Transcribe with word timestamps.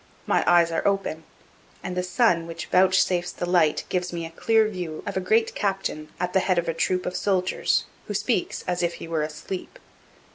My 0.25 0.43
eyes 0.47 0.71
are 0.71 0.87
open, 0.87 1.25
and 1.83 1.95
the 1.95 2.01
sun 2.01 2.47
which 2.47 2.65
vouchsafes 2.71 3.31
the 3.33 3.45
light 3.47 3.85
gives 3.87 4.11
me 4.11 4.25
a 4.25 4.31
clear 4.31 4.67
view 4.67 5.03
of 5.05 5.15
a 5.15 5.19
great 5.19 5.53
captain 5.53 6.07
at 6.19 6.33
the 6.33 6.39
head 6.39 6.57
of 6.57 6.67
a 6.67 6.73
troop 6.73 7.05
of 7.05 7.15
soldiers, 7.15 7.85
who 8.07 8.15
speaks 8.15 8.63
as 8.65 8.81
if 8.81 8.95
he 8.95 9.07
were 9.07 9.21
asleep. 9.21 9.77